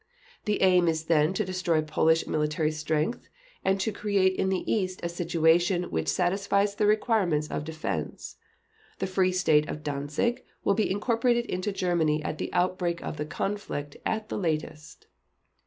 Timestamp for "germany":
11.71-12.23